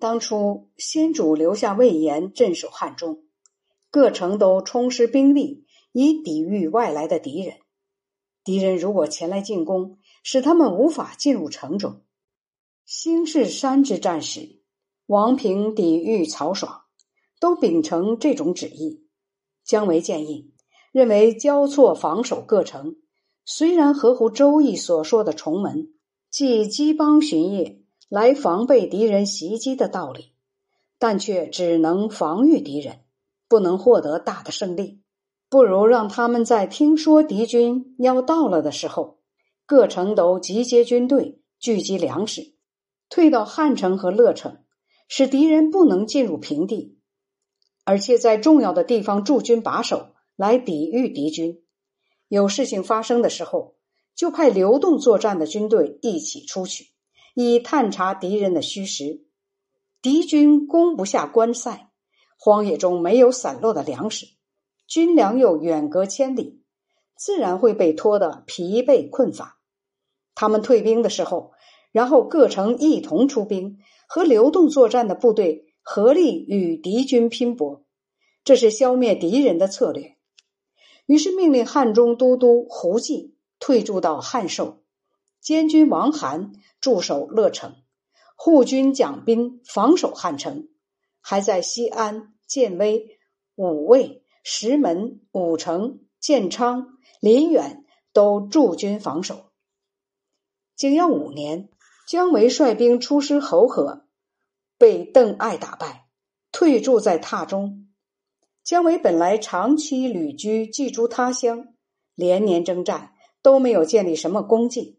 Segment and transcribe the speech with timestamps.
[0.00, 3.24] 当初先主留下魏延镇守汉中，
[3.90, 7.56] 各城都充实兵力，以抵御外来的敌人。
[8.44, 12.02] 敌人如果前来进攻，使他们无法进入城中。
[12.86, 14.62] 兴士山之战时，
[15.06, 16.82] 王平抵御曹爽，
[17.40, 19.04] 都秉承这种旨意。
[19.64, 20.54] 姜维建议，
[20.92, 22.96] 认为交错防守各城，
[23.44, 25.92] 虽然合乎《周易》所说的重门，
[26.30, 27.77] 即击邦巡夜。
[28.08, 30.32] 来防备敌人袭击的道理，
[30.98, 33.00] 但却只能防御敌人，
[33.48, 35.02] 不能获得大的胜利。
[35.50, 39.18] 不如让他们在听说敌军要到了的时候，
[39.66, 42.54] 各城都集结军队，聚集粮食，
[43.10, 44.58] 退到汉城和乐城，
[45.06, 46.98] 使敌人不能进入平地，
[47.84, 51.62] 而且在重要的地方驻军把守，来抵御敌军。
[52.28, 53.76] 有事情发生的时候，
[54.14, 56.88] 就派流动作战的军队一起出去。
[57.40, 59.20] 以探查敌人的虚实，
[60.02, 61.88] 敌军攻不下关塞，
[62.36, 64.26] 荒野中没有散落的粮食，
[64.88, 66.64] 军粮又远隔千里，
[67.16, 69.60] 自然会被拖得疲惫困乏。
[70.34, 71.52] 他们退兵的时候，
[71.92, 73.78] 然后各城一同出兵，
[74.08, 77.84] 和流动作战的部队合力与敌军拼搏，
[78.42, 80.16] 这是消灭敌人的策略。
[81.06, 84.82] 于是命令汉中都督胡济退驻到汉寿，
[85.40, 86.52] 监军王涵。
[86.80, 87.74] 驻守乐城，
[88.36, 90.68] 护军蒋斌防守汉城，
[91.20, 93.18] 还在西安、建威、
[93.56, 96.86] 武卫、石门、武城、建昌、
[97.20, 99.50] 临远都驻军防守。
[100.76, 101.68] 景耀五年，
[102.06, 104.06] 姜维率兵出师侯河，
[104.78, 106.06] 被邓艾打败，
[106.52, 107.88] 退驻在榻中。
[108.62, 111.74] 姜维本来长期旅居寄住他乡，
[112.14, 114.97] 连年征战都没有建立什么功绩。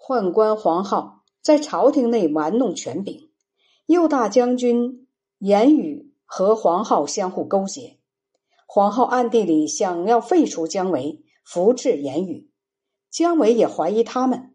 [0.00, 3.30] 宦官黄浩在朝廷内玩弄权柄，
[3.86, 5.06] 右大将军
[5.38, 7.98] 严羽和黄浩相互勾结，
[8.66, 12.50] 黄浩暗地里想要废除姜维，扶持严羽。
[13.10, 14.54] 姜维也怀疑他们，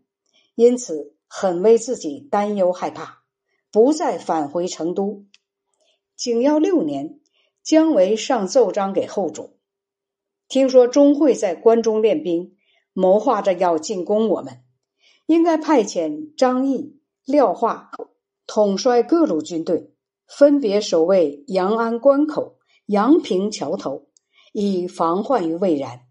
[0.55, 3.23] 因此很为自己担忧害怕，
[3.71, 5.25] 不再返回成都。
[6.15, 7.19] 景耀六年，
[7.63, 9.57] 姜维上奏章给后主，
[10.47, 12.55] 听说钟会在关中练兵，
[12.93, 14.63] 谋划着要进攻我们。
[15.33, 17.89] 应该派遣张翼、廖化
[18.45, 19.91] 统帅各路军队，
[20.27, 24.05] 分别守卫阳安关口、阳平桥头，
[24.51, 26.01] 以防患于未然。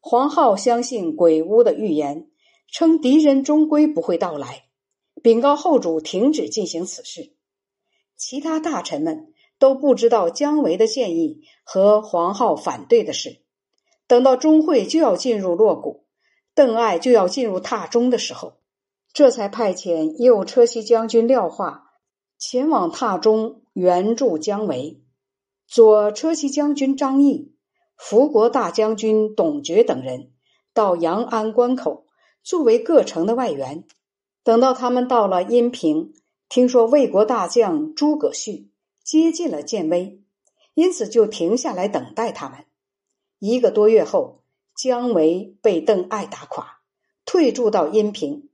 [0.00, 2.30] 黄浩相信鬼屋的预言，
[2.72, 4.64] 称敌人终归不会到来，
[5.22, 7.34] 禀告后主停止进行此事。
[8.16, 13.42] 其他大臣们都不知道姜维的建议和黄浩反对的事。
[14.06, 16.05] 等到钟会就要进入洛谷。
[16.56, 18.54] 邓艾就要进入榻中的时候，
[19.12, 21.90] 这才派遣右车骑将军廖化
[22.38, 25.02] 前往榻中援助姜维，
[25.68, 27.54] 左车骑将军张翼、
[27.98, 30.32] 伏国大将军董厥等人
[30.72, 32.06] 到阳安关口
[32.42, 33.84] 作为各城的外援。
[34.42, 36.14] 等到他们到了阴平，
[36.48, 38.70] 听说魏国大将诸葛绪
[39.04, 40.22] 接近了建威，
[40.72, 42.64] 因此就停下来等待他们。
[43.40, 44.45] 一个多月后。
[44.76, 46.80] 姜维被邓艾打垮，
[47.24, 48.50] 退驻到阴平。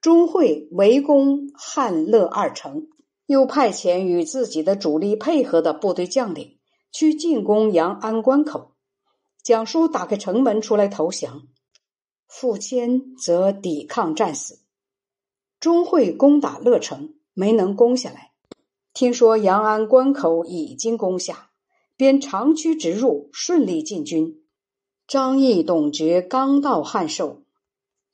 [0.00, 2.88] 钟会围攻汉乐二城，
[3.26, 6.58] 又派遣与自己的主力配合的部队将领
[6.92, 8.74] 去进攻阳安关口。
[9.42, 11.42] 蒋叔打开城门出来投降，
[12.28, 14.60] 傅谦则抵抗战死。
[15.58, 18.32] 钟会攻打乐城，没能攻下来。
[18.92, 21.50] 听说阳安关口已经攻下，
[21.96, 24.43] 便长驱直入，顺利进军。
[25.06, 27.42] 张翼、董厥刚到汉寿，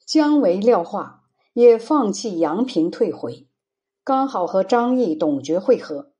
[0.05, 3.47] 姜维、廖化也放弃阳平退回，
[4.03, 6.11] 刚好和张翼、董厥会合，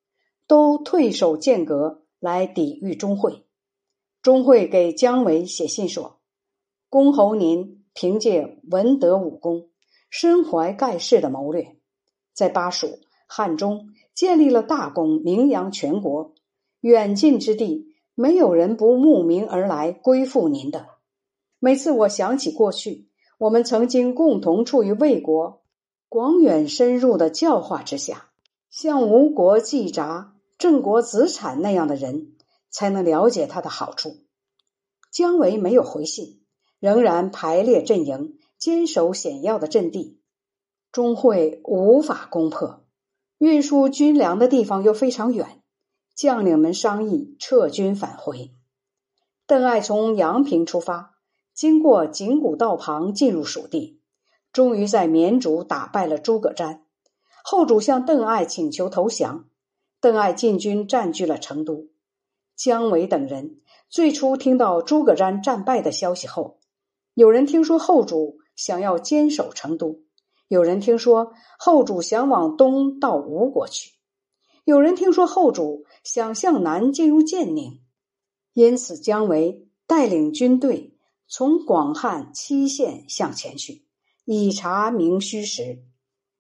[0.47, 3.45] 都退守剑阁来抵御钟会。
[4.23, 6.21] 钟会给姜维写信说
[6.89, 9.71] ：“公侯您凭借文德武功，
[10.09, 11.77] 身怀盖世的谋略，
[12.33, 16.33] 在巴蜀、汉中建立了大功，名扬全国，
[16.81, 17.89] 远近之地。”
[18.21, 20.89] 没有人不慕名而来归附您的。
[21.59, 23.09] 每次我想起过去，
[23.39, 25.63] 我们曾经共同处于魏国
[26.07, 28.27] 广远深入的教化之下，
[28.69, 32.33] 像吴国季札、郑国子产那样的人，
[32.69, 34.19] 才能了解他的好处。
[35.11, 36.43] 姜维没有回信，
[36.79, 40.21] 仍然排列阵营，坚守险要的阵地，
[40.93, 42.85] 钟会无法攻破。
[43.39, 45.60] 运输军粮的地方又非常远。
[46.21, 48.51] 将领们商议撤军返回。
[49.47, 51.15] 邓艾从阳平出发，
[51.55, 54.03] 经过景谷道旁进入蜀地，
[54.53, 56.81] 终于在绵竹打败了诸葛瞻。
[57.43, 59.47] 后主向邓艾请求投降，
[59.99, 61.89] 邓艾进军占据了成都。
[62.55, 66.59] 姜维等人最初听到诸葛瞻战败的消息后，
[67.15, 70.01] 有人听说后主想要坚守成都，
[70.49, 73.95] 有人听说后主想往东到吴国去，
[74.65, 77.81] 有人听说后主想向南进入建宁，
[78.53, 80.97] 因此姜维带领军队
[81.27, 83.85] 从广汉七县向前去，
[84.25, 85.85] 以查明虚实。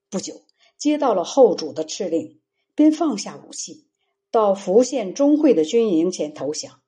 [0.08, 0.42] 不久。
[0.78, 2.40] 接到了后主的敕令，
[2.74, 3.86] 便放下武器，
[4.30, 6.80] 到福县钟会的军营前投降。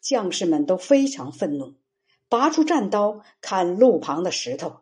[0.00, 1.74] 将士们都非常愤怒，
[2.30, 4.78] 拔出战刀砍路旁的石头。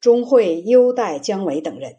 [0.00, 1.98] 钟会优待姜维等人，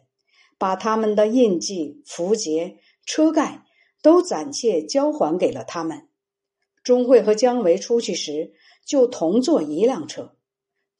[0.58, 3.64] 把他们的印记、符节、车盖
[4.02, 6.08] 都暂且交还给了他们。
[6.82, 8.54] 钟会和姜维出去时
[8.84, 10.36] 就同坐一辆车，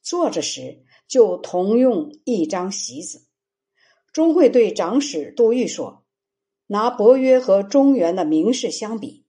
[0.01, 3.27] 坐着时就同用一张席子。
[4.11, 6.03] 钟会对长史杜预说
[6.67, 9.25] ：“拿伯约和中原的名士相比，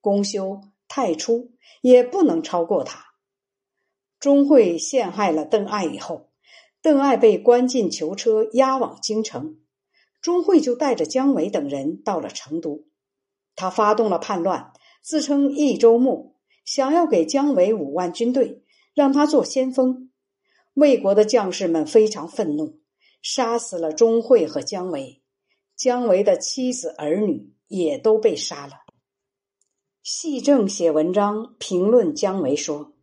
[0.00, 3.06] 公休、太初也不能超过他。”
[4.20, 6.27] 钟会陷害了邓艾以后，
[6.88, 9.58] 邓艾被关进囚车，押往京城。
[10.22, 12.86] 钟会就带着姜维等人到了成都，
[13.54, 18.62] 他发动了叛乱，自称益州牧，想要给姜维五万军队，
[18.94, 20.10] 让他做先锋。
[20.72, 22.80] 魏国的将士们非常愤怒。
[23.20, 25.20] 杀死了钟会和姜维，
[25.76, 28.76] 姜维的妻子儿女也都被杀了。
[30.02, 32.94] 细正写文章评论姜维说：“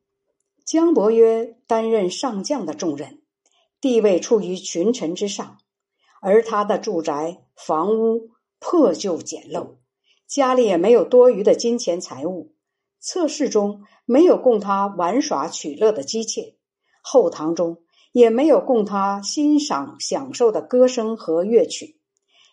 [0.66, 3.22] 姜伯约担任上将的重任，
[3.86, 5.60] 地位处于群臣之上，
[6.20, 9.76] 而他的住宅房屋破旧简陋，
[10.26, 12.56] 家里也没有多余的金钱财物，
[13.00, 16.58] 侧室中没有供他玩耍取乐的机器，
[17.04, 17.78] 后堂中。”
[18.12, 22.00] 也没有供他欣赏享受的歌声和乐曲，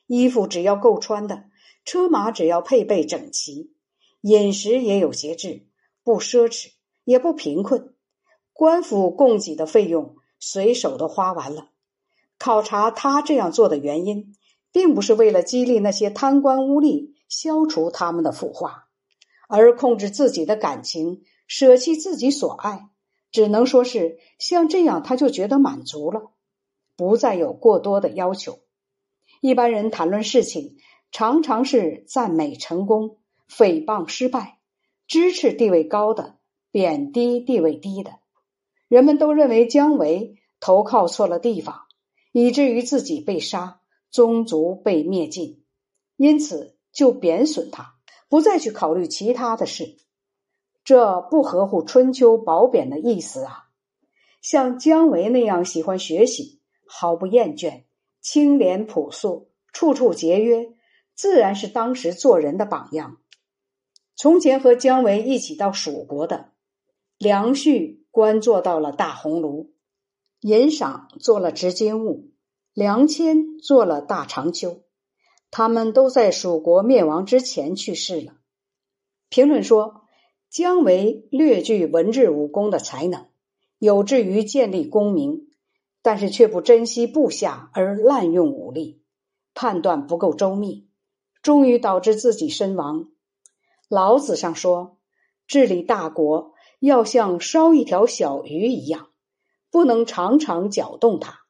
[0.09, 1.45] 衣服只要够穿的，
[1.85, 3.73] 车马只要配备整齐，
[4.23, 5.69] 饮食也有节制，
[6.03, 6.73] 不奢侈
[7.05, 7.95] 也不贫困，
[8.53, 11.69] 官府供给的费用随手都花完了。
[12.37, 14.35] 考察他这样做的原因，
[14.73, 18.89] 并不是为了激励那些贪官污吏，消除他们的腐化，
[19.49, 22.89] 而控制自己的感情，舍弃自己所爱。
[23.31, 26.33] 只能说是像这样，他就觉得满足了，
[26.97, 28.59] 不再有过多的要求。
[29.41, 30.77] 一般人谈论事情，
[31.13, 33.19] 常常是赞美成功，
[33.49, 34.59] 诽谤失败，
[35.07, 36.35] 支持地位高的，
[36.73, 38.19] 贬低地位低的。
[38.93, 41.87] 人们都认为姜维投靠错了地方，
[42.31, 43.81] 以至于自己被杀，
[44.11, 45.65] 宗族被灭尽，
[46.19, 47.95] 因此就贬损他，
[48.29, 49.97] 不再去考虑其他的事。
[50.85, 53.71] 这不合乎春秋褒贬的意思啊！
[54.43, 57.85] 像姜维那样喜欢学习、毫不厌倦、
[58.21, 60.69] 清廉朴素、处处节约，
[61.15, 63.17] 自然是当时做人的榜样。
[64.17, 66.51] 从前和姜维一起到蜀国的
[67.17, 69.73] 梁旭，官做到了大鸿胪；
[70.43, 72.31] 尹赏做了执金吾；
[72.73, 74.85] 梁谦做了大长秋。
[75.51, 78.35] 他们都在蜀国灭亡之前去世了。
[79.29, 79.99] 评论说。
[80.55, 83.29] 姜维略具文治武功的才能，
[83.79, 85.49] 有志于建立功名，
[86.03, 89.03] 但是却不珍惜部下而滥用武力，
[89.55, 90.91] 判断不够周密，
[91.41, 93.09] 终于导致自己身亡。
[93.89, 94.99] 老子上说，
[95.47, 99.11] 治理大国要像烧一条小鱼一样，
[99.71, 101.43] 不能常常搅动它。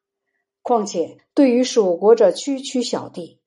[0.60, 3.40] 况且对于蜀国这区区小地，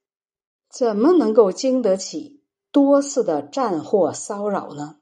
[0.67, 4.97] 怎么能够经得起多次的战祸骚扰呢？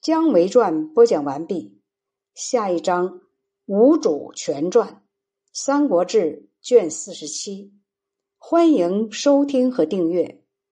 [0.00, 1.82] 姜维传播讲完毕，
[2.34, 3.18] 下一章
[3.66, 4.88] 《吴主全传》
[5.52, 7.74] 《三国志》卷四十七，
[8.38, 10.39] 欢迎收听和订阅。